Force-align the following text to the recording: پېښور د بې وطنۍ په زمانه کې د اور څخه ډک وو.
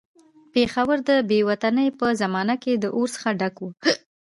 پېښور 0.53 0.97
د 1.07 1.09
بې 1.29 1.39
وطنۍ 1.49 1.89
په 1.99 2.07
زمانه 2.21 2.55
کې 2.63 2.73
د 2.77 2.85
اور 2.97 3.07
څخه 3.15 3.29
ډک 3.39 3.55
وو. 3.59 3.69